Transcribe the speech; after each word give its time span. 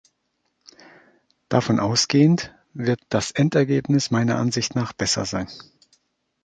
Davon 1.47 1.79
ausgehend 1.79 2.55
wird 2.73 3.01
das 3.09 3.29
Endergebnis 3.29 4.09
meiner 4.09 4.37
Ansicht 4.39 4.73
nach 4.73 4.93
besser 4.93 5.25
sein. 5.25 5.47